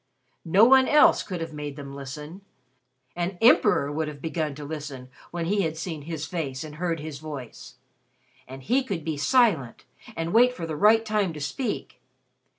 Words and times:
No 0.49 0.65
one 0.65 0.87
else 0.87 1.21
could 1.21 1.41
have 1.41 1.53
made 1.53 1.75
them 1.75 1.93
listen. 1.93 2.41
An 3.15 3.37
emperor 3.39 3.91
would 3.91 4.07
have 4.07 4.19
begun 4.19 4.55
to 4.55 4.65
listen 4.65 5.11
when 5.29 5.45
he 5.45 5.61
had 5.61 5.77
seen 5.77 6.01
his 6.01 6.25
face 6.25 6.63
and 6.63 6.77
heard 6.77 6.99
his 7.01 7.19
voice. 7.19 7.75
And 8.47 8.63
he 8.63 8.83
could 8.83 9.03
be 9.05 9.15
silent, 9.15 9.85
and 10.15 10.33
wait 10.33 10.53
for 10.55 10.65
the 10.65 10.75
right 10.75 11.05
time 11.05 11.33
to 11.33 11.39
speak. 11.39 12.01